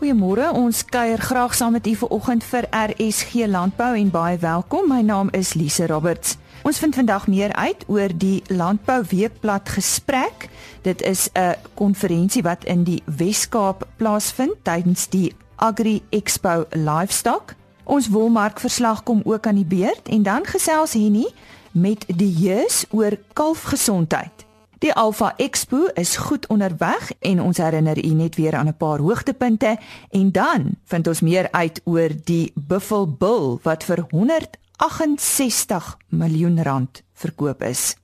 [0.00, 0.46] Goeiemôre.
[0.56, 4.88] Ons kuier graag saam met u vanoggend vir RSG Landbou en baie welkom.
[4.88, 6.38] My naam is Lise Roberts.
[6.64, 10.48] Ons vind vandag meer uit oor die Landbou Weekblad gesprek.
[10.88, 17.54] Dit is 'n konferensie wat in die Wes-Kaap plaasvind tydens die Agri Expo Livestock.
[17.84, 21.28] Ons wolmarkverslag kom ook aan die beurt en dan gesels Henny
[21.70, 24.39] met die jeus oor kalfgesondheid.
[24.80, 28.98] Die Alpha Expo is goed onderweg en ons herinner u net weer aan 'n paar
[28.98, 29.78] hoogtepunte
[30.10, 37.02] en dan vind ons meer uit oor die Buffel Bull wat vir 168 miljoen rand
[37.12, 37.96] verkoop is.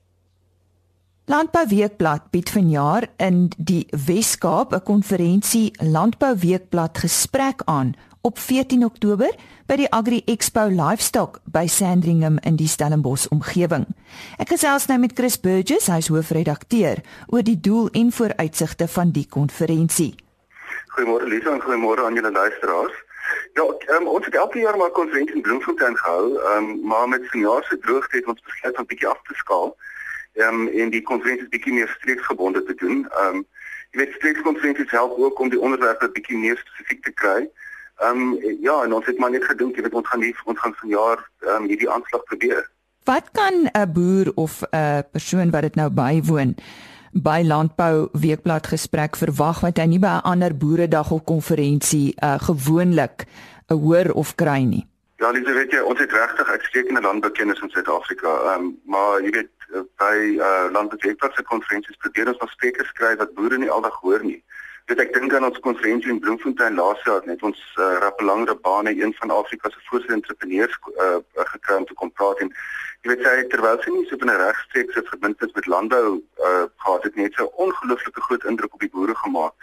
[1.25, 8.85] Landbou Weekblad bied vanjaar in die Wes-Kaap 'n konferensie Landbou Weekblad gesprek aan op 14
[8.85, 9.31] Oktober
[9.67, 13.85] by die Agri Expo Livestock by Sandringham in die Stellenbosch omgewing.
[14.39, 17.01] Ek gesels nou met Chris Burgess, hy is hoofredakteur,
[17.33, 20.13] oor die doel en vooruitsigte van die konferensie.
[20.95, 23.03] Goeiemôre Lisa en goeiemôre aan julle luisteraars.
[23.57, 23.65] Ja,
[23.97, 27.77] um, ons het elke jaar maar konferensie in Bloemfontein gehou, um, maar met vanjaar se
[27.77, 29.75] droogte het ons besluit om bietjie af te skaal.
[30.37, 33.05] Ehm um, en die konferensie bietjie meer streeksgebonde te doen.
[33.09, 33.45] Ehm um,
[33.91, 37.49] jy weet streekskonferensies help ook om die onderwerpe bietjie meer spesifiek te kry.
[37.97, 40.59] Ehm um, ja, en ons het maar net gedink jy weet ons gaan nie ons
[40.59, 42.67] gaan vanjaar ehm um, hierdie aanslag probeer.
[43.03, 46.55] Wat kan 'n boer of 'n persoon wat dit nou bywoon
[47.11, 52.37] by landbou weekblad gesprek verwag wat hy nie by 'n ander boeredag of konferensie uh,
[52.39, 53.25] gewoonlik
[53.69, 54.85] 'n hoor of kry nie?
[55.17, 58.29] Ja, dis weet jy, ons het regtig uitstekende landboukennis in Suid-Afrika.
[58.29, 59.49] Ehm um, maar jy weet
[59.97, 63.95] by uh, landbou weekblad se konferensies probeer ons nog sprekers kry wat boere nie aldag
[64.01, 64.43] hoor nie.
[64.87, 68.93] Dit ek dink aan ons konferensie in Bloemfontein laas jaar net ons uh, Rappelang Rabane
[68.95, 71.17] een van Afrika se voorste entrepreneurs uh,
[71.51, 72.53] gekry om te kom praat en
[73.03, 77.19] jy weet sy terwyl sy nie so 'n regstreekse verbintenis met landbou uh, gehad het
[77.19, 79.53] net so ongelooflike groot indruk op die boere gemaak.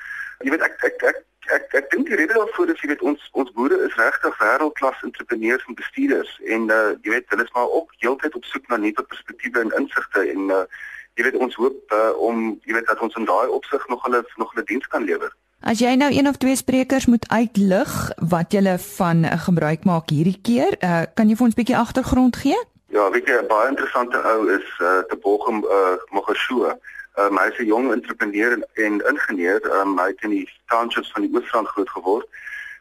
[0.44, 1.24] Jy weet ek ek ek
[1.56, 5.06] ek, ek dink die rede daarvoor is jy weet ons ons boere is regtig wêreldklas
[5.08, 8.76] entrepreneurs en bestuurders en uh, jy weet hulle is maar ook heeltyd op soek na
[8.76, 10.66] nuwe perspektiewe en insigte en uh,
[11.14, 14.24] jy weet ons hoop uh, om jy weet dat ons in daai opsig nog hulle
[14.36, 15.32] nog hulle diens kan lewer.
[15.64, 17.92] As jy nou een of twee sprekers moet uitlig
[18.30, 21.78] wat jy van uh, gebruik maak hierdie keer, uh, kan jy vir ons 'n bietjie
[21.78, 22.58] agtergrond gee?
[22.92, 26.76] Ja, weet jy, 'n baie interessante ou is uh, te Bochum uh, Mogashoe.
[27.16, 29.62] Um, hy is 'n jong entrepreneur en, en ingenieur.
[29.80, 32.26] Um, hy het in die townships van die Oos-Rand groot geword.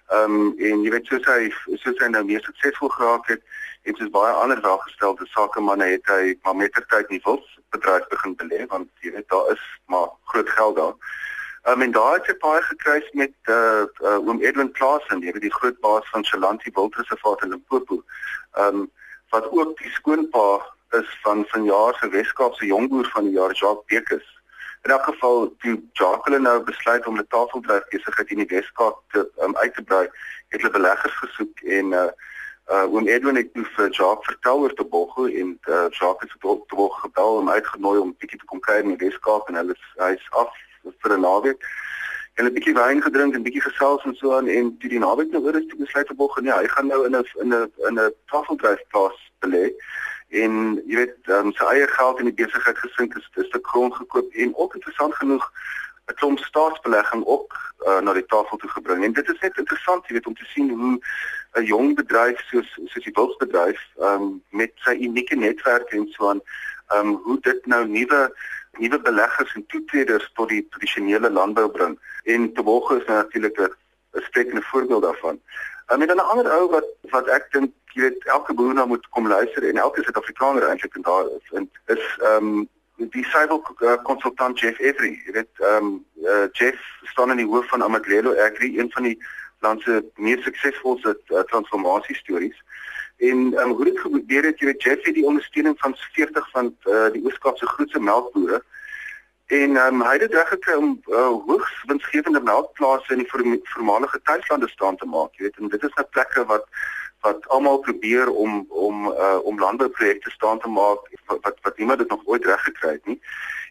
[0.09, 3.41] Ehm um, en jy weet soos hy soos hy nou meer suksesvol geraak het,
[3.88, 7.39] het hy baie ander welgestelde sakemanne het hy maar met ter tyd nie wil
[7.75, 10.95] bedryf begin belê want jy weet daar is maar groot geld daar.
[11.63, 15.22] Ehm um, en daar het hy baie gekruis met eh uh, uh, oom Edwin Klasen,
[15.23, 18.03] jy weet die groot baas van Chalanti Wildreservaat in Limpopo.
[18.51, 18.91] Ehm um,
[19.29, 20.47] wat ook die skoonpa
[21.00, 24.28] is van vanjaar se Weskaapse jongboer van die jaar Jacques Bekes.
[24.81, 29.29] In elk geval toe Jacques nou besluit om 'n tafeldryf besigheid in die Weskaap te
[29.41, 30.07] um, uit te brei,
[30.47, 32.12] het hulle beleggers gesoek en uh
[32.72, 36.41] uh oom Edwin het toe vir Jacques vertel oor te Bogo en uh Jacques het
[36.41, 39.59] tot te Bogo gebel om uitgenooi om bietjie te kom kuier in die Weskaap en
[39.59, 40.53] hulle hy's af
[41.01, 41.66] vir 'n naweek.
[42.34, 45.31] Hulle het bietjie wyn gedrink en bietjie gesels en so aan en toe die naweek
[45.31, 47.72] nou oor is toe besluit te Bogo nee, hy gaan nou in 'n in 'n
[47.88, 49.74] in 'n tafeldryf plaas belê
[50.30, 54.31] en jy weet um, sy eie geld in die besigheid gesink is, 'n grond gekoop
[54.34, 55.51] en ook interessant genoeg
[56.07, 59.03] 'n klomp staatsbelegging ook uh, na die tafel toe gebring.
[59.03, 61.00] En dit is net interessant, jy weet, om te sien hoe
[61.53, 66.41] 'n jong bedryf soos soos die wildbedryf um, met sy unieke netwerk en so aan,
[66.96, 68.22] um, hoe dit nou nuwe
[68.81, 72.00] nuwe beleggers en toetreders tot die tradisionele landbou bring.
[72.24, 75.40] En Tebogo is nou natuurlik 'n sprekende voorbeeld daarvan.
[75.92, 78.88] Um, en dan 'n ander ou wat wat ek dink jy weet elke boer nou
[78.88, 83.25] moet kom luister en elke Suid-Afrikaner eintlik en daar is, en is ehm um, die
[83.25, 87.68] civil uh, consultant Jeff Every, jy weet, ehm um, uh, Jeff staan in die hoof
[87.68, 89.18] van Amadlelo Agri, een van die
[89.63, 92.59] land se mees suksesvolste uh, transformasie stories.
[93.18, 96.75] En um, hoe dit gebeur het, jy weet Jeff het die ondersteuning van 40 van
[96.85, 98.63] uh, die Ooskaap se grootste melkbore
[99.53, 103.30] en um, hy het dit reg gekry om uh, hoogs winsgewende melkplase in die
[103.74, 106.65] voormalige tuislande staan te maak, jy weet, en dit is 'n plekke wat
[107.24, 112.10] wat almal probeer om om uh, om landbouprojekte staan te maak wat wat niemand dit
[112.10, 113.19] nog ooit reg gekry het nie.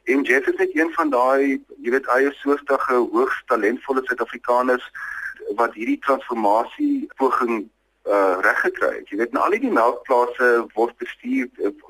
[0.05, 4.91] En Jeff is net een van daai, jy weet, eie soortige hoogs talentvolle Suid-Afrikaners
[5.55, 7.71] wat hierdie transformasie poging
[8.05, 9.09] uh reg gekry het.
[9.09, 11.49] Jy weet, al die melkplase word bestuur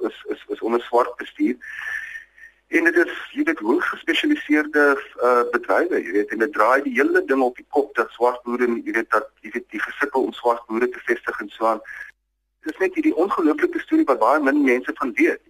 [0.08, 1.56] is is is onder swart bestuur.
[2.68, 4.84] En dit is jy weet hoe gespesialiseerde
[5.28, 8.42] uh bedrywe, jy weet, en dit draai die hele ding op die kop dat swart
[8.44, 11.66] boere, jy weet dat jy weet die gesukkel om swart boere te vestig en so
[11.66, 11.80] aan.
[12.62, 15.40] Dit is net hierdie ongelooflike storie wat baie min mense van weet.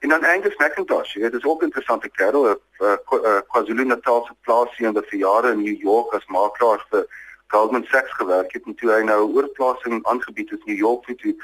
[0.00, 4.24] En dan Angus McIntosh, jy weet, dis ook 'n interessante kerel, 'n uh, uh, KwaZulu-Natal
[4.26, 7.04] se plaasie in die jare in New York as makelaar vir
[7.50, 11.34] Goldman Sachs gewerk het en toe hy nou oorplasing aangebied het in New York toe.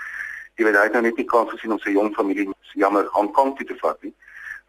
[0.56, 2.46] Jy weet hy het nou net nie kans gesien om sy jong familie
[2.78, 4.14] jammer Hong Kong toe te vat nie.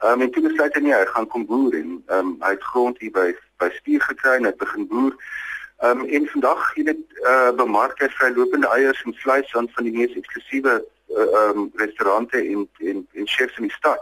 [0.01, 2.51] Ehm um, en toe besluit hy nie hy gaan kom boer en ehm um, hy
[2.55, 3.27] het grond hier by
[3.61, 5.15] by Spier gekry en hy begin boer.
[5.85, 9.55] Ehm um, en vandag jy weet eh uh, bemark hy sy lopende eiers en vleis
[9.57, 13.69] aan van die mees eksklusiewe eh, ehm uh, um, restaurante in in in chefs in
[13.69, 14.01] die stad.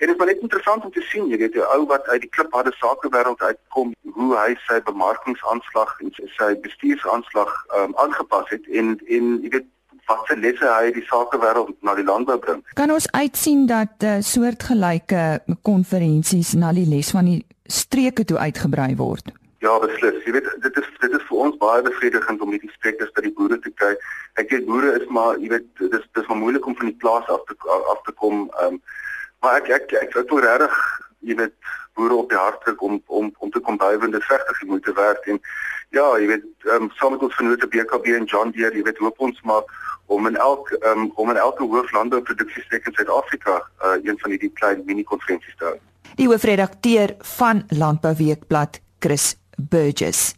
[0.00, 2.30] En dit is baie interessant om te sien, jy weet, 'n ou wat uit die
[2.36, 8.96] klipharde sakewêreld uitkom, hoe hy sy bemarkingsaanslag en sy bestuursaanslag ehm um, aangepas het en
[9.16, 9.68] en jy weet
[10.06, 12.62] wat se lesse hy die sakewêreld na die landbou bring.
[12.80, 18.24] Kan ons uitsien dat 'n uh, eh, soortgelyke konferensies na die les van die streke
[18.24, 19.32] toe uitgebrei word?
[19.58, 20.24] Ja, beslis.
[20.24, 23.34] Jy weet, dit is dit is vir ons baie bevredigend om hierdie sprekers by die
[23.36, 23.92] boere te kry.
[24.40, 27.00] Ek weet boere is maar, jy weet, dit is dis maar moeilik om van die
[27.04, 27.54] plaas af te
[27.94, 28.48] af te kom.
[28.62, 28.82] Ehm um,
[29.40, 30.80] Maar ek ek ek wil regtig
[31.20, 31.54] jy weet
[31.98, 35.28] boere op die hart druk om om om te kom bywende vegtig jy moet werk
[35.32, 35.40] en
[35.96, 39.20] ja jy weet um, saam met ons vennote BKB en John Deere jy weet hoop
[39.28, 39.64] ons maar
[40.10, 44.82] om in elk um, om in elke hooflandbouproduksiestek in Suid-Afrika uh, een van hierdie klein
[44.86, 45.76] mini konferensies te hou.
[46.18, 50.34] Die hoofredakteur van Landbouweekblad Chris Burgess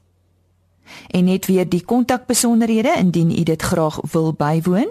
[1.11, 4.91] En net weer die kontakbesonderhede indien u dit graag wil bywoon.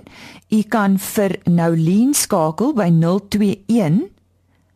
[0.50, 4.02] U kan vir Noulien skakel by 021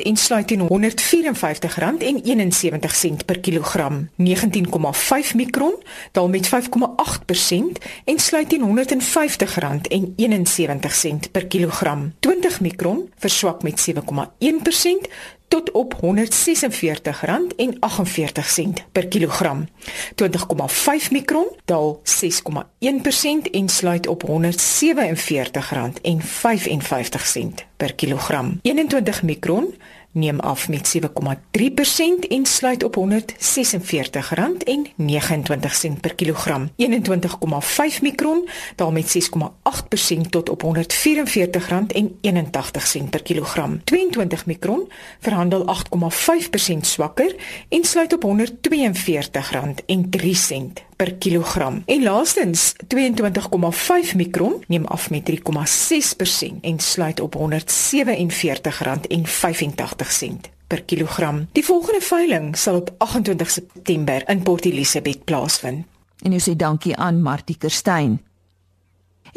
[0.03, 0.69] en sluit teen R154,71
[3.25, 4.09] per kilogram.
[4.15, 6.53] 19, 5 mikron daal met 5,8%
[8.05, 8.73] en sluit teen R150,71
[11.31, 12.13] per kilogram.
[12.19, 13.95] 20 mikron verswak met 7,1%
[15.47, 15.99] tot op R146,48
[18.91, 19.67] per kilogram.
[19.67, 19.73] 20,5
[21.11, 22.09] mikron daal 6,1%
[23.51, 24.31] en sluit op R147,55
[27.77, 28.59] per kilogram.
[28.61, 29.73] 21 mikron
[30.17, 31.01] neem af met 7,3%
[32.29, 33.03] en sluit op R146,29
[36.01, 36.69] per kilogram.
[36.75, 36.81] 21,5
[38.01, 39.29] mikron daal met
[40.15, 40.69] 6,8% tot op R144,81
[43.09, 43.83] per kilogram.
[43.83, 45.69] 22 mikron verhandel 8,5%
[46.81, 47.35] swakker
[47.69, 48.31] en sluit op R142,03
[50.97, 51.83] per kilogram.
[51.85, 55.35] En laastens, 22,5 mikron neem af met 3,6%
[56.61, 57.43] en sluit op R147,85
[60.67, 61.47] per kilogram.
[61.51, 65.85] Die volgende veiling sal op 28 September in Port Elizabeth plaasvind.
[66.21, 68.17] En ons sê dankie aan Martie Kerstyn.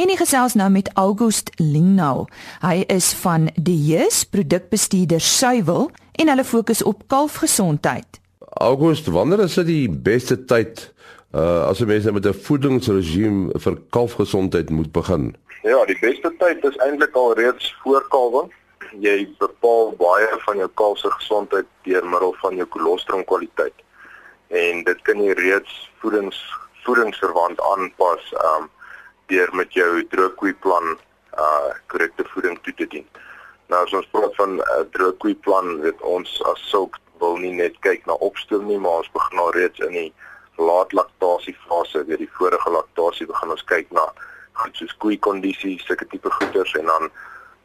[0.01, 2.25] En ek gesels nou met August Lingnau.
[2.63, 8.21] Hy is van die Jeus produkbestuurder Suiwel en hulle fokus op kalfgesondheid.
[8.61, 10.89] August, wanneer is dit die beste tyd
[11.35, 15.37] uh as jy mense met 'n voedingsregime vir kalfgesondheid moet begin.
[15.63, 18.53] Ja, die beste tyd is eintlik al reeds voor kalwing.
[18.99, 23.75] Jy bepaal baie van jou kalf se gesondheid deur middel van jou kolostrum kwaliteit.
[24.49, 26.41] En dit kan jy reeds voedings
[26.83, 28.71] voedingsverwant aanpas um
[29.27, 30.99] deur met jou droogkoeiplan
[31.39, 33.07] uh korrekte voeding toe te dien.
[33.69, 37.79] Nou as ons praat van 'n uh, droogkoeiplan, weet ons as sulk wil nie net
[37.87, 40.13] kyk na opstoom nie, maar ons begin al reeds in die
[40.61, 44.07] laat laktasiefase, weer die vorige laktasie begin ons kyk na
[44.61, 47.11] goed soos koei kondisies, sulke tipe goeders en dan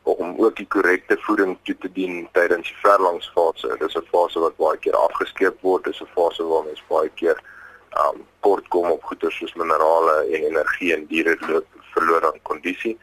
[0.03, 3.67] om ook die korrekte voeding toe te dien tydens die verlangsfase.
[3.79, 7.09] Dit is 'n fase wat baie keer afgeskeep word, dis 'n fase waar mens baie
[7.15, 7.37] keer
[8.05, 12.97] um kort kom op goeders soos minerale en energie en diere loop verloor aan kondisie.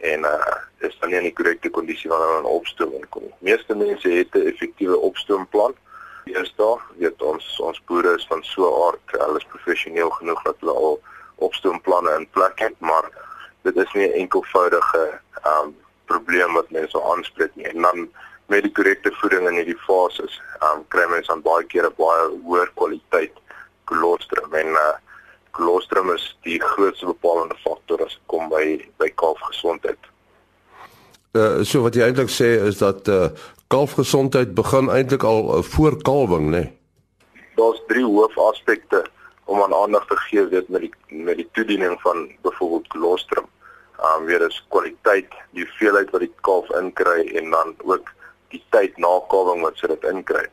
[0.00, 3.26] en uh is dan nie die korrekte kondisie wanneer hulle opstoom inkom.
[3.44, 5.74] Meeste mense het 'n effektiewe opstoomplan.
[6.60, 10.72] Daar, weet ons ons boere is van so aard, hulle is professioneel genoeg dat hulle
[10.72, 11.00] al
[11.46, 13.08] opstoomplanne in plek het, maar
[13.62, 15.20] dit is nie 'n enkelvoudige
[15.52, 17.66] um probleem wat mense aanspreek nie.
[17.66, 18.08] En dan
[18.46, 22.24] met die korrekte voeding in hierdie fases, um kry mense dan baie keer 'n baie
[22.44, 23.32] hoër kwaliteit
[23.84, 24.96] kolostrum en uh
[25.50, 29.98] kolostrum is die grootste bepalende faktor as dit kom by by kalfgesondheid.
[31.32, 33.28] Uh so wat jy eintlik sê is dat uh
[33.70, 36.58] kalfgesondheid begin eintlik al uh, voor kalwing, né?
[36.58, 36.78] Nee?
[37.54, 39.04] Daar's drie hoofaspekte
[39.44, 43.46] om aan aandag te gee weet met die met die toediening van byvoorbeeld kolostrum.
[44.08, 48.10] Um weer is kwaliteit, die hoeveelheid wat die kalf inkry en dan ook
[48.54, 50.46] die tyd na kalwing wat sy dit inkry.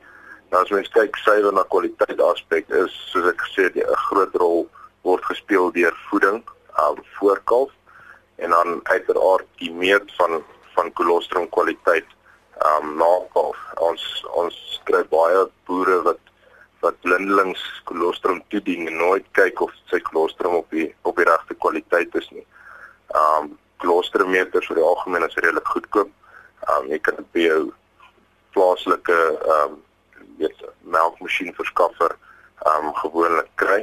[0.52, 4.36] Nou as mens kyk suiwer na kwaliteit aspek is soos ek gesê het 'n groot
[4.44, 4.68] rol
[5.02, 6.44] word gespeel deur voeding
[6.86, 7.74] um voor kalf
[8.36, 10.44] en dan uiteraard die meet van
[10.76, 12.06] van kolostrum kwaliteit
[12.66, 13.58] um na kalf.
[13.84, 14.58] Ons ons
[14.90, 16.22] kry baie boere wat
[16.86, 21.58] wat blindelings kolostrum toedien en nooit kyk of sy kolostrum op die op die regte
[21.64, 22.46] kwaliteit is nie.
[23.22, 26.14] Um kolostrometers vir die algemeen is redelik goedkoop.
[26.74, 27.62] Um jy kan dit by jou
[28.58, 29.20] plaaslike
[29.58, 29.82] um
[30.38, 32.16] weet melkmasjien verskaffer
[32.74, 33.82] um gewoonlik kry.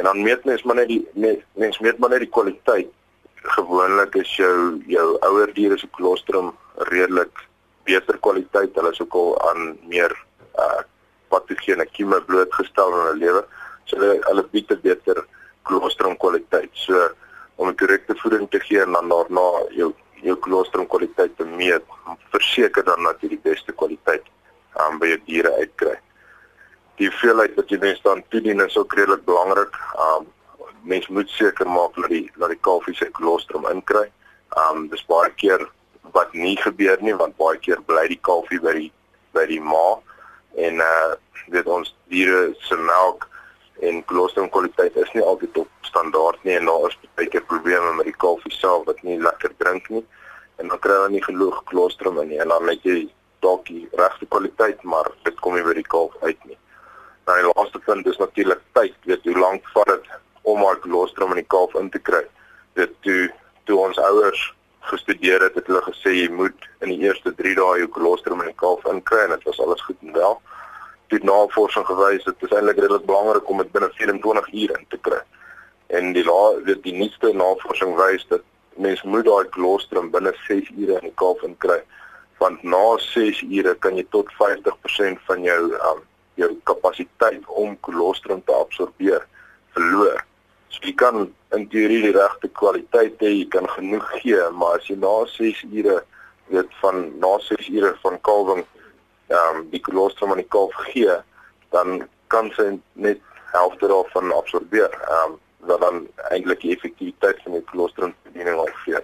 [0.00, 2.90] En dan meet mens maar net die mens, mens meet maar net die kwaliteit.
[3.56, 6.52] Gewoonlik is jou jou ouer diere se kolostrum
[6.88, 7.48] redelik
[7.84, 8.74] beter kwaliteit.
[8.74, 10.16] Hulle is ook al aan meer
[10.58, 10.82] uh
[11.32, 13.42] patogene kieme blootgestel in hulle lewe.
[13.84, 15.24] So hulle hulle bied 'n beter
[15.62, 16.70] kolostrum kwaliteit.
[16.72, 17.08] So
[17.56, 21.82] om 'n korrekte voeding te gee en dan daarna jou jou kolostrum kwaliteit te meet,
[22.30, 24.22] verseker dan dat jy die beste kwaliteit
[24.72, 25.96] aan um, by jou diere uitkry.
[27.00, 29.76] Die hoeveelheid wat jy mens dan toedien is ook redelik belangrik.
[30.06, 30.30] Um
[30.82, 34.08] mens moet seker maak dat die dat die kalfie sy kolostrum inkry.
[34.58, 35.66] Um dis baie keer
[36.12, 38.90] wat nie gebeur nie want baie keer bly die kalfie by die
[39.32, 39.98] by die ma
[40.68, 41.12] en uh
[41.52, 43.24] weet ons diere se melk
[43.88, 47.94] en kolostrum kwaliteit is nie altyd op standaard nie en daar is baie keer probleme
[47.96, 50.04] met die kalfie self wat nie lekker drink nie
[50.62, 53.00] en dan kry hulle nie genoeg kolostrum in nie en dan het jy
[53.42, 56.58] dalk die regte kwaliteit maar dit kom nie by die kalf uit nie.
[57.26, 60.10] Nou die laaste punt is natuurlik tyd, weet hoe lank vat dit
[60.50, 62.22] om maar kolostrum in die kalf in te kry.
[62.78, 63.30] Dit toe
[63.66, 64.42] toe ons ouers
[64.90, 68.50] gestudeer het, het hulle gesê jy moet in die eerste 3 dae jou kolostrum in
[68.50, 70.38] die kalf inkry en dit was alles goed en wel.
[71.14, 75.00] Dit navorsing gewys dit is eintlik redelik belangrik om dit binne 24 ure in te
[75.08, 75.20] kry.
[75.92, 78.46] En die la, die, die nuutste navorsing wys dat
[78.80, 81.82] mens moet daai kolostrum binne 6 ure in die kalf inkry.
[82.40, 85.60] Want na 6 ure kan jy tot 50% van jou
[85.92, 86.02] um,
[86.40, 89.26] jou kapasiteit om kolostrum te absorbeer
[89.76, 90.24] verloor.
[90.72, 94.88] So jy kan in teorie die regte kwaliteit hê, jy kan genoeg gee, maar as
[94.88, 96.00] jy na 6 ure
[96.52, 98.64] weet van na 6 ure van kalwing
[99.32, 101.14] ehm um, die kolostrum aan die kalf gee,
[101.72, 102.02] dan
[102.32, 103.20] kan sy net
[103.52, 104.92] helfte daarvan absorbeer.
[105.08, 108.98] Ehm um, wat dan eintlik die effektiwiteit van die kolostrum bediening afgee.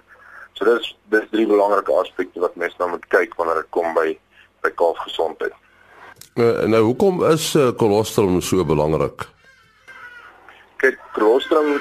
[0.59, 4.11] So dis dis drie belangrike aspekte wat mense nou moet kyk wanneer dit kom by
[4.67, 5.55] by kalfgesondheid.
[6.35, 9.29] Uh, nou hoekom is uh, kolostrum so belangrik?
[10.79, 11.81] Kyk kolostrum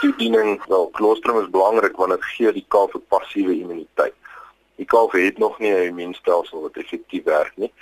[0.00, 4.14] toediening wel kolostrum is belangrik want dit gee die kalf 'n passiewe immuniteit.
[4.76, 7.72] Die kalf het nog nie 'n immuunstelsel wat effektief werk nie,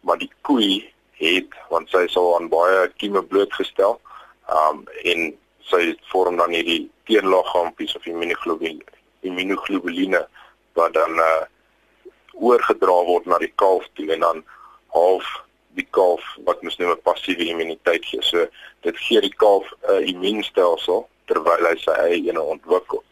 [0.00, 4.00] maar die koei het want sy sal aan baie kieme blootgestel.
[4.48, 8.84] Um en sy vorm dan hierdie teenlaaggaampies of immunoglobuline
[9.20, 10.26] immunoglobuline
[10.72, 11.44] wat dan uh
[12.32, 14.44] oorgedra word na die kalf toe en dan
[14.96, 15.26] half
[15.78, 18.22] die kalf wat mens nou 'n passiewe immuniteit gee.
[18.22, 18.46] So
[18.80, 23.02] dit gee die kalf 'n immuunstelsel terwyl hy sy eie ene ontwikkel.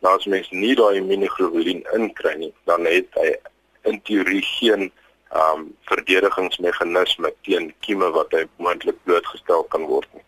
[0.00, 3.34] Nou as mens nie daai immunoglobulien inkry nie, dan het hy
[3.82, 4.92] in teorie geen
[5.34, 10.24] um verdedigingsmeganisme teen kieme wat hy moontlik blootgestel kan word nie.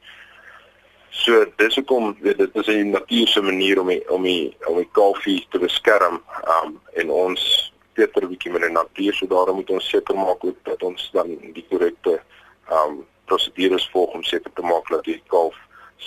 [1.10, 5.46] So dis hoekom dit is 'n natuurlike manier om die, om die, om die kalfie
[5.50, 6.22] te beskerm
[6.58, 10.44] um en ons beter 'n bietjie met die natuur, so daarom moet ons seker maak
[10.44, 12.20] ook dat ons dan die korrekte
[12.68, 15.56] ehm um, prosedures volg om seker te maak dat die kalf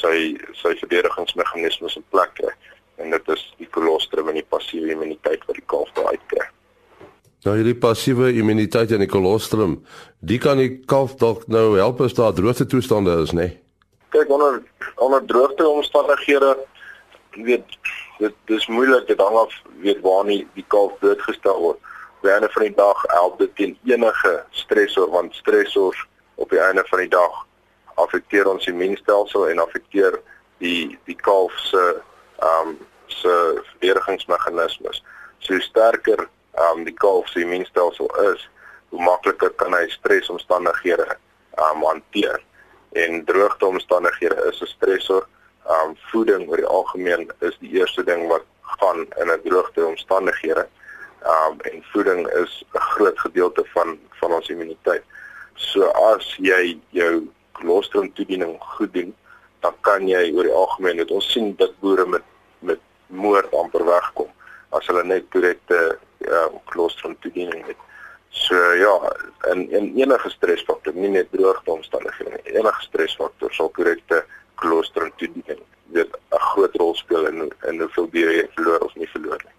[0.02, 2.52] sy sy verdedigingsmeganismes in plek kry
[3.02, 6.46] en dit is die kolostrum en die passiewe immuniteit wat die kalf daar uitkry.
[7.44, 9.80] Nou hierdie passiewe immuniteit en die kolostrum,
[10.20, 13.50] die kan die kalf dalk nou help as daar droogte toestande is, nê?
[13.50, 13.60] Nee?
[14.16, 14.62] Kyk onder
[15.02, 16.54] onder droogte omstandighede
[17.36, 17.78] weet
[18.20, 21.80] dit dis moeilik dit hang af weet waar nie die kalf doodgestel word.
[22.18, 26.60] Op die einde van die dag help dit teen enige stresor want stresors op die
[26.60, 27.46] einde van die dag
[27.96, 30.20] affekteer ons immuunstelsel en affekteer
[30.58, 31.84] die die kalf se
[32.40, 35.04] ehm um, se verdedigingsmeganismes.
[35.40, 36.28] So sterker
[36.72, 38.48] um die kalf se immuunstelsel is,
[38.90, 41.18] hoe makliker kan hy stresomstandighede
[41.70, 42.42] um hanteer.
[42.94, 45.28] En droogteomstandighede is 'n stresor.
[45.70, 50.68] Um voeding oor die algemeen is die eerste ding wat gaan in 'n droogteomstandighede.
[51.24, 55.04] Um en voeding is 'n groot gedeelte van van ons immuniteit.
[55.56, 59.16] So as jy jou kolostrum toediening goed doen,
[59.60, 62.24] dan kan jy oor die algemeen dit ons sien dat boere met
[62.60, 64.30] met moord amper wegkom
[64.70, 67.78] as hulle net korrekte ja, kolostrum toediening het.
[68.30, 68.94] So ja,
[69.52, 74.24] en en enige stresfaktor, nie net droogte omstandighede nie, enige stresfaktor sal korrekte
[74.56, 75.60] kolostrum toediening
[75.94, 79.54] dit 'n groot rol speel in in hoeveel jy verloor of nie verloor nie.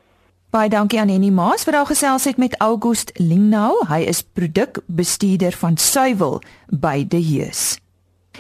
[0.51, 3.87] Baie dankie aan Henny Maas vir al gesels het met August Lingnau.
[3.89, 7.79] Hy is produkbestuurder van suiwel by De Heus.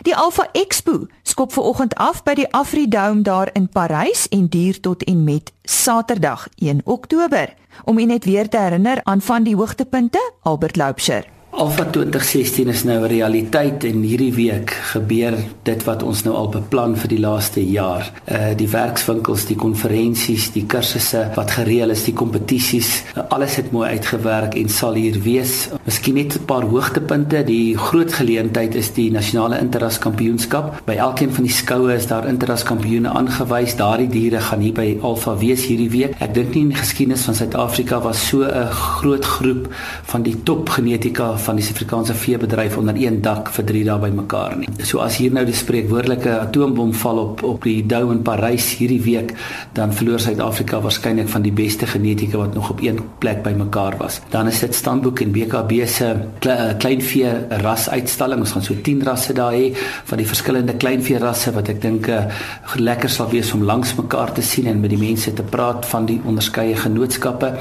[0.02, 4.80] Die Alpha Expo skop ver oggend af by die Afridome daar in Parys en duur
[4.80, 7.54] tot en met Saterdag 1 Oktober.
[7.84, 11.26] Om u net weer te herinner aan van die hoogtepunte, Albert Loubser.
[11.54, 16.48] Alpha 2016 is nou 'n realiteit en hierdie week gebeur dit wat ons nou al
[16.48, 18.12] beplan vir die laaste jaar.
[18.26, 23.88] Uh die werkswinkels, die konferensies, die kursusse wat gereël is, die kompetisies, alles het mooi
[23.88, 25.68] uitgewerk en sal hier wees.
[25.84, 27.44] Miskien net 'n paar hoogtepunte.
[27.44, 30.82] Die groot geleentheid is die nasionale interras kampioenskap.
[30.84, 33.76] By elkeen van die skoue is daar interras kampioene aangewys.
[33.76, 36.14] Daardie diere gaan hier by Alpha wees hierdie week.
[36.18, 39.68] Ek dink nie in die geskiedenis van Suid-Afrika was so 'n groot groep
[40.02, 44.56] van die top genetika van die Suid-Afrikaanse veebedryf onder een dak vir 3 dae bymekaar
[44.58, 44.68] nie.
[44.82, 49.00] So as hier nou die spreekwoordelike atoombom val op op die Dou in Parys hierdie
[49.04, 49.34] week,
[49.76, 54.20] dan verloor Suid-Afrika waarskynlik van die beste genetika wat nog op een plek bymekaar was.
[54.30, 56.10] Dan is dit Standboek en BKB se
[56.40, 57.32] eh, kleinvee
[57.62, 58.40] ras uitstalling.
[58.40, 59.72] Ons gaan so 10 rasse daar hê
[60.04, 62.24] van die verskillende kleinvee rasse wat ek dink uh,
[62.80, 66.08] lekker sal wees om langs mekaar te sien en met die mense te praat van
[66.08, 67.52] die onderskeie genootskappe.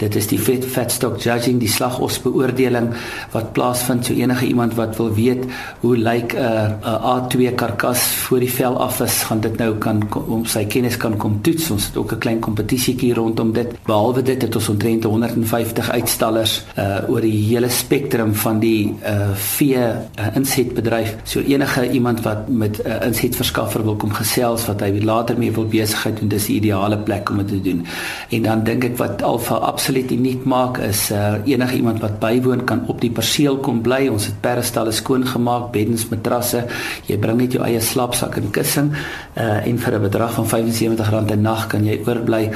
[0.00, 2.92] Dit is die vet fatstock judging, die slagos beoordeling
[3.30, 4.06] wat plaasvind.
[4.06, 5.44] So enige iemand wat wil weet
[5.80, 9.74] hoe lyk 'n uh, 'n A2 karkas voor die vel af is, gaan dit nou
[9.74, 11.70] kan om sy kennis kan kom toets.
[11.70, 13.68] Ons het ook 'n klein kompetisietjie rondom dit.
[13.84, 19.30] Behalwe dit het ons omtrent 150 uitstallers uh oor die hele spektrum van die uh
[19.34, 21.16] vee uh, insetbedryf.
[21.24, 25.52] So enige iemand wat met 'n uh, insetverskaffer wil kom gesels wat hy later mee
[25.52, 27.86] wil besigheid doen, dis die ideale plek om dit te doen.
[28.28, 32.64] En dan dink ek wat Alfa absoluut uniek maak is uh enige iemand wat bywoon
[32.64, 34.08] kan op die perseel kom bly.
[34.12, 36.64] Ons het perestalle skoon gemaak, beddens, matrasse.
[37.08, 38.92] Jy bring net jou eie slaapsak en kussing
[39.36, 42.50] uh en vir 'n bedrag van R75 'n nag kan jy oorbly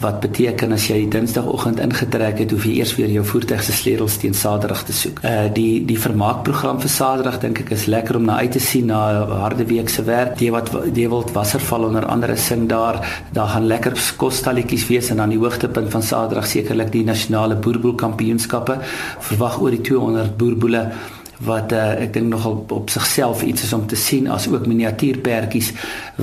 [0.00, 4.16] wat beteken as jy dinsdagoggend ingetrek het hoef jy eers weer jou voertuig se sleutels
[4.22, 5.20] teen Saterdag te soek.
[5.22, 8.86] Uh die die vermaakprogram vir Saterdag dink ek is lekker om na uit te sien
[8.86, 10.38] na 'n harde week se werk.
[10.38, 13.00] Die wat die wil Wasserval onder andere sing daar.
[13.32, 17.94] Daar gaan lekker kosstalletjies wees en dan die hoogtepunt van Saterdag sekerlik die nasionale boerboel
[17.94, 18.78] kampioenskappe.
[19.18, 20.90] Verwag oor die 200 boerboele
[21.40, 24.66] wat uh, ek dink nogal op, op sigself iets is om te sien as ook
[24.66, 25.72] miniatuurperdjies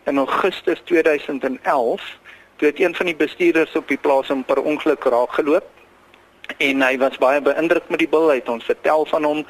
[0.07, 2.03] in Augustus 2011
[2.57, 5.66] toe het een van die bestuurders op die plaas hom per ongeluk raakgeloop
[6.59, 9.40] en hy was baie beïndruk met die bil het ons vertel van hom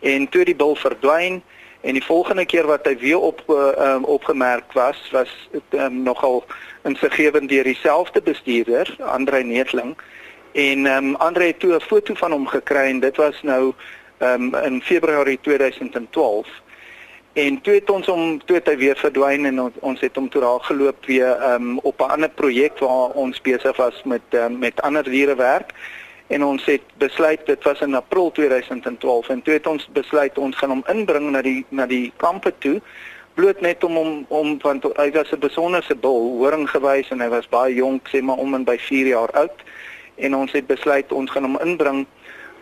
[0.00, 1.40] en toe die bil verdwyn
[1.82, 5.30] en die volgende keer wat hy weer op um, opgemerk was was
[5.70, 6.44] um, nogal
[6.86, 9.96] insiggewend deur dieselfde bestuurder Andre Neetling
[10.52, 13.74] en um, Andre het toe 'n foto van hom gekry en dit was nou
[14.22, 16.48] um, in Februarie 2012
[17.32, 20.26] En toe het ons hom toe het hy weer verdwyn en ons, ons het hom
[20.28, 24.58] toe daar geloop weer um, op 'n ander projek waar ons besig was met um,
[24.58, 25.72] met ander diere werk.
[26.26, 30.56] En ons het besluit dit was in April 2012 en toe het ons besluit ons
[30.56, 32.80] gaan hom inbring na die na die kampe toe
[33.34, 37.28] bloot net om om om want hy was 'n besonderse bul, horing gewys en hy
[37.28, 39.58] was baie jonk, sê maar om en by 4 jaar oud.
[40.14, 42.06] En ons het besluit ons gaan hom inbring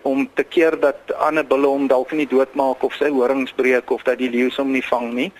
[0.03, 4.03] om te keer dat ander bulle hom dalk nie doodmaak of sy horings breek of
[4.03, 5.33] dat die leeu hom nie vang nie.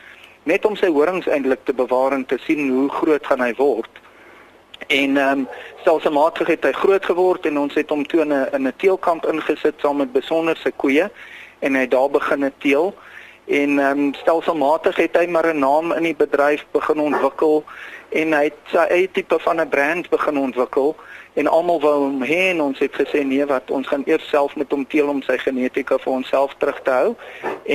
[0.45, 3.91] Net om sy horings eintlik te bewaar en te sien hoe groot gaan hy word.
[4.89, 5.49] En ehm um,
[5.81, 9.27] stelselmatig het hy groot geword en ons het hom toe in 'n in 'n teelkamp
[9.27, 11.11] ingesit saam met besonderse koeie
[11.61, 12.95] en hy daar begin teel.
[13.47, 17.65] En ehm um, stelselmatig het hy maar 'n naam in die bedryf begin ontwikkel
[18.09, 20.97] en hy het sy eie tipe van 'n brand begin ontwikkel
[21.41, 24.57] en almal wou hom hê en ons het gesê nee wat ons gaan eers self
[24.61, 27.15] met hom teel om sy genetika vir onsself terug te hou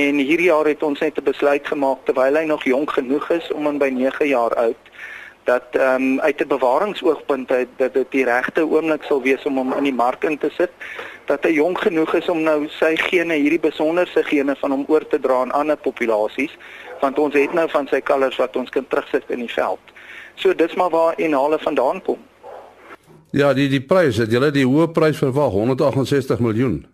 [0.04, 3.52] en hierdie jaar het ons net 'n besluit gemaak terwyl hy nog jonk genoeg is
[3.52, 4.92] om aan by 9 jaar oud
[5.46, 9.56] dat ehm um, uit 'n bewaringsoogpunt uit dat dit die regte oomblik sal wees om
[9.56, 10.70] hom in die mark in te sit
[11.24, 15.06] dat hy jonk genoeg is om nou sy gene hierdie besonderse gene van hom oor
[15.06, 16.56] te dra aan ander populasies
[17.00, 19.94] want ons het nou van sy kalvers wat ons kan terugsit in die veld.
[20.34, 22.18] So dis maar waar en hulle vandaan kom.
[23.30, 26.84] Ja, die die prys, het julle die hoë prys verwag, 168 miljoen.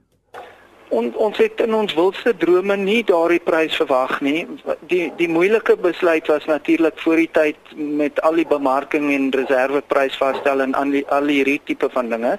[0.92, 4.44] On, ons het in ons wildste drome nie daardie prys verwag nie.
[4.90, 10.18] Die die moeilike besluit was natuurlik voor die tyd met al die bemarking en reserveprys
[10.20, 12.36] vasstel en al die al hierdie tipe van dinge.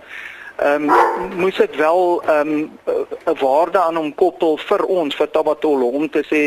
[0.61, 2.69] Ehm um, moes ek wel ehm um,
[3.25, 6.43] 'n waarde aan hom koppel vir ons vir Tabatolo om te sê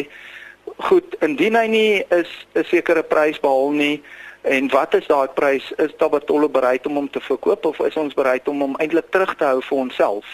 [0.77, 4.03] goed, indien hy nie is 'n sekere prys behaal nie,
[4.47, 5.73] En wat is daai prys?
[5.77, 9.33] Is Tabatolo bereid om hom te verkoop of is ons bereid om hom eintlik terug
[9.35, 10.27] te hou vir onsself?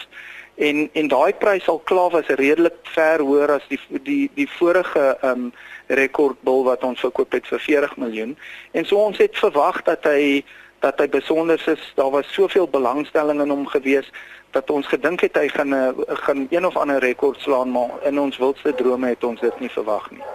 [0.61, 5.05] En en daai prys al klaar was redelik ver hoër as die die die vorige
[5.15, 5.47] ehm um,
[5.87, 8.37] rekordbul wat ons verkoop het vir 40 miljoen.
[8.71, 10.45] En so ons het verwag dat hy
[10.85, 11.91] dat hy besonder is.
[11.95, 14.11] Daar was soveel belangstelling in hom gewees
[14.53, 18.19] dat ons gedink het hy gaan 'n gaan een of ander rekord slaan, maar in
[18.19, 20.32] ons wildste drome het ons dit nie verwag nie.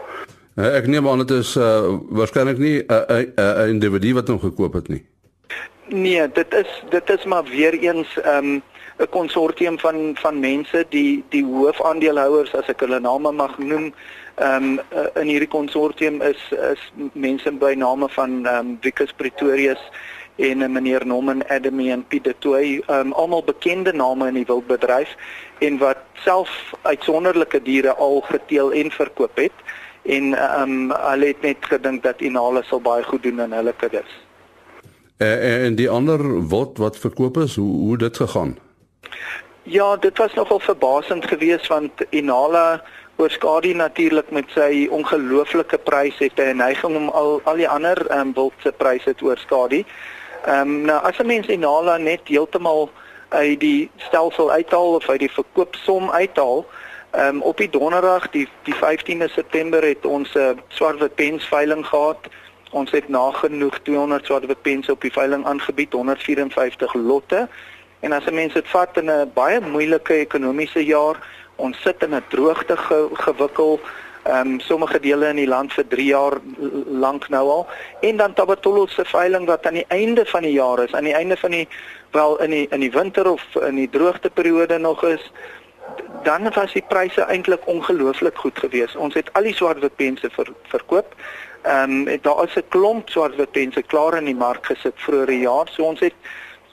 [0.59, 4.29] Uh, ek neem aan dit is uh, waarskynlik nie 'n uh, uh, uh, individu wat
[4.29, 5.05] hom gekoop het nie.
[5.87, 8.63] Nee, dit is dit is maar weer eens 'n um,
[8.99, 13.95] 'n konsortium van van mense die die hoofaandeelhouers as ek hulle name mag noem.
[14.35, 14.81] Ehm um,
[15.15, 19.83] in hierdie konsortium is is mense by name van ehm um, Wikus Pretorius
[20.37, 25.15] en meneer Norman Adamy en Pieter Toy, ehm um, almal bekende name in die wildbedryf
[25.59, 29.55] en wat self uitsonderlike diere al geteel en verkoop het
[30.03, 33.75] en ehm um, hulle het net gedink dat Inale sal baie goed doen in hulle
[33.77, 34.11] kuddes.
[35.19, 38.59] Uh, en die ander wat wat verkoop is, hoe hoe dit gegaan?
[39.63, 42.81] Ja, dit was nogal verbasend geweest want Inale
[43.17, 48.07] oorskadu natuurlik met sy ongelooflike pryse het hy 'n neiging om al al die ander
[48.07, 49.85] ehm um, wildse pryse te oorskadu.
[50.47, 52.91] Ehm um, nou as 'n mens Inala net heeltemal
[53.29, 56.65] uit die stelsel uithaal of uit die verkoopsom uithaal,
[57.11, 61.49] Ehm um, op die donderdag die die 15de September het ons 'n uh, swartwit pens
[61.49, 62.19] veiling gehad.
[62.71, 67.49] Ons het nagenoeg 200 swartwit pense op die veiling aangebied, 154 lotte.
[68.01, 71.17] En as 'n mens dit vat in 'n baie moeilike ekonomiese jaar,
[71.57, 73.81] ons sit in 'n droogte ge, gewikkel,
[74.23, 76.33] ehm um, sommige dele in die land vir 3 jaar
[76.87, 77.67] lank nou al.
[78.01, 81.15] En dan Tabatolo se veiling wat aan die einde van die jaar is, aan die
[81.15, 81.69] einde van die
[82.11, 85.33] wel in die in die winter of in die droogteperiode nog is
[86.23, 88.97] dan was die pryse eintlik ongelooflik goed geweest.
[88.97, 91.15] Ons het al die swartwit pense ver, verkoop.
[91.63, 95.41] Ehm um, daar is 'n klomp swartwit pense klaar in die mark gesit vroeër die
[95.41, 95.69] jaar.
[95.71, 96.15] So ons het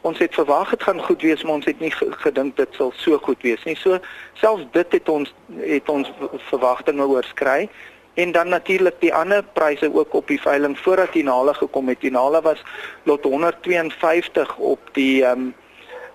[0.02, 3.18] ons het verwag dit gaan goed wees, maar ons het nie gedink dit sal so
[3.18, 3.76] goed wees nie.
[3.76, 4.00] So
[4.34, 6.12] selfs dit het ons het ons
[6.50, 7.70] verwagtinge oorskry.
[8.14, 12.00] En dan natuurlik die ander pryse ook op die veiling voordat die nale gekom het.
[12.02, 12.64] Die nale was
[13.04, 15.54] lot 152 op die ehm um,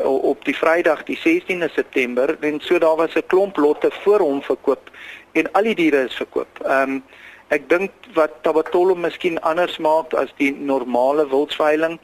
[0.05, 4.43] op die Vrydag die 16de September en so daar was 'n klomp lotte voor hom
[4.43, 4.91] verkoop
[5.33, 6.61] en al die diere is verkoop.
[6.65, 7.03] Ehm um,
[7.49, 11.99] ek dink wat Tabatolo miskien anders maak as die normale wildsveiling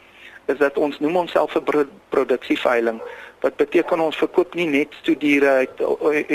[0.46, 3.00] is dat ons noem onsself 'n pro produksieveiling.
[3.40, 5.70] Wat beteken ons verkoop nie net studiere uit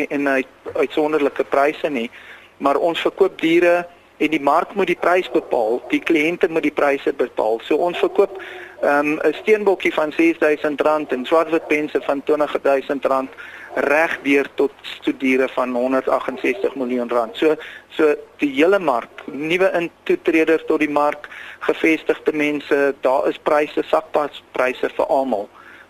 [0.10, 2.10] en uit uitsonderlike pryse nie,
[2.58, 6.78] maar ons verkoop diere en die mark moet die prys bepaal, die kliënte moet die
[6.78, 7.60] pryse bepaal.
[7.64, 8.42] So ons verkoop
[8.82, 13.36] 'n um, steenbokkie van R6000 en swartwitpense van R20000
[13.74, 17.38] reg deur tot studiere van 168 miljoen rand.
[17.38, 17.56] So
[17.90, 24.44] so die hele mark, nuwe intoetreders tot die mark, gevestigde mense, daar is pryse sakpas
[24.52, 25.50] pryse vir almal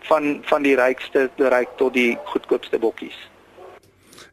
[0.09, 3.17] van van die rykste ryk tot die goedkoopste bokkies.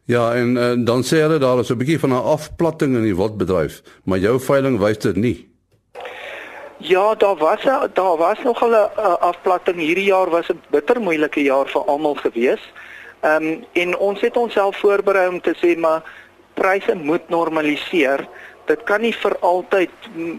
[0.05, 3.15] Ja, en, en dan sê hulle daar is 'n bietjie van 'n afplatting in die
[3.15, 5.48] wildbedryf, maar jou veiling wys dit nie.
[6.81, 8.73] Ja, daar was a, daar was nog 'n
[9.19, 12.71] afplatting hierdie jaar was 'n bitter moeilike jaar vir almal gewees.
[13.19, 16.01] Ehm um, en ons het onsself voorberei om te sê maar
[16.53, 18.27] pryse moet normaliseer.
[18.65, 19.89] Dit kan nie vir altyd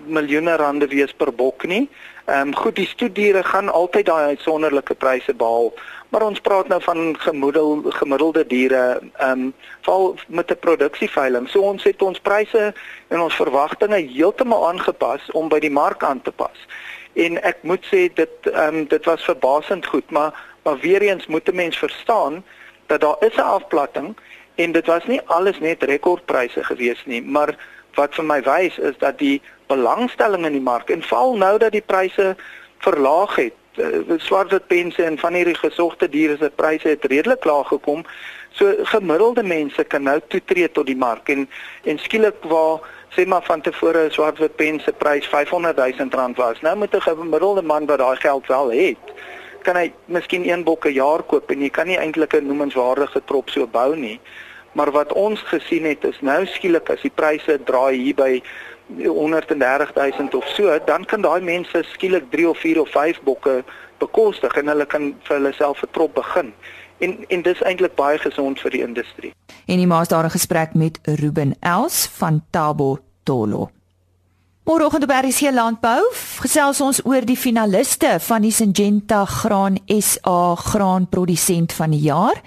[0.06, 1.88] miljoene rande wees per bok nie.
[2.24, 5.72] Ehm um, goed, die stoediere gaan altyd daai uitsonderlike pryse behaal,
[6.10, 11.48] maar ons praat nou van gemoedel gemiddelde diere ehm um, val met 'n produksieveiling.
[11.48, 12.74] So ons het ons pryse
[13.08, 16.66] en ons verwagtinge heeltemal aangepas om by die mark aan te pas.
[17.12, 21.26] En ek moet sê dit ehm um, dit was verbasend goed, maar maar weer eens
[21.26, 22.44] moet 'n mens verstaan
[22.86, 24.16] dat daar is 'n afplatting
[24.54, 27.56] en dit was nie alles net rekordpryse gewees nie, maar
[27.94, 31.72] wat vir my wys is dat die belangstelling in die mark en val nou dat
[31.72, 32.36] die pryse
[32.78, 33.54] verlaag het.
[33.78, 38.02] Uh, Swartwitpense en van hierdie gesogte diere se pryse het redelik laag gekom.
[38.58, 41.46] So gemiddelde mense kan nou toetree tot die mark en
[41.84, 42.80] en skielik waar
[43.14, 46.60] sê maar van tevore 'n swartwitpense prys 500 000 rand was.
[46.60, 49.04] Nou moet 'n gemiddelde man wat daai geld wel het,
[49.62, 53.22] kan hy miskien een bok 'n jaar koop en jy kan nie eintlik 'n noemenswaardige
[53.24, 54.20] trop so bou nie.
[54.72, 58.42] Maar wat ons gesien het is nou skielik as die pryse draai hier by
[58.98, 63.64] 130 000 of so, dan kan daai mense skielik 3 of 4 of 5 bokke
[63.98, 66.52] bekostig en hulle kan vir hulle self 'n trop begin.
[66.98, 69.32] En en dis eintlik baie gesond vir die industrie.
[69.66, 73.70] En die maas daar 'n gesprek met Ruben Els van Tabo Tolo.
[74.64, 76.02] Môreoggend op RC Landbou
[76.40, 82.42] gesels ons oor die finaliste van die Syngenta Graan SA graanprodusent van die jaar.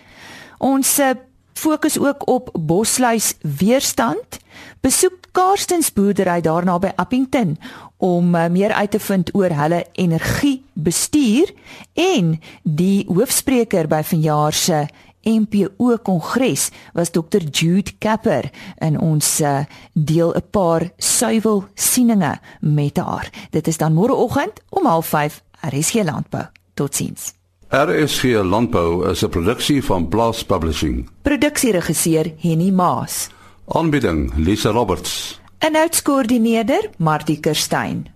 [0.57, 1.17] Ons eh,
[1.53, 4.39] fokus ook op bosluis weerstand.
[4.81, 7.55] Besoek Karstens boerdery daarna by Appington
[7.97, 11.49] om uh, meer uit te vind oor hulle energiebestuur
[11.97, 14.83] en die hoofspreker by vanjaar se
[15.25, 22.97] MPO kongres was Dr Jude Kapper en ons uh, deel 'n paar suiwel sieninge met
[22.97, 23.29] haar.
[23.49, 26.45] Dit is dan môreoggend om 05:30 RSG Landbou.
[26.73, 27.33] Totsiens.
[27.69, 31.09] RSG Landbou is 'n produksie van Blast Publishing.
[31.21, 33.29] Produksieregisseur Henny Maas.
[33.67, 35.39] Aanbieding Lisa Roberts.
[35.57, 38.07] En uitskoördineerder Martie Kerstyn.